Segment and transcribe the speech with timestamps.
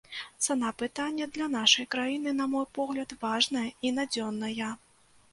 [0.43, 4.71] Цана пытання для нашай краіны, на мой погляд, важная і надзённая.